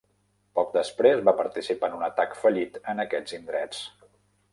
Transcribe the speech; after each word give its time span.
Poc 0.59 0.69
després, 0.77 1.19
va 1.27 1.33
participar 1.41 1.89
en 1.91 1.97
un 1.97 2.05
atac 2.07 2.33
fallit 2.39 2.81
en 2.95 3.03
aquests 3.05 3.37
indrets. 3.39 3.83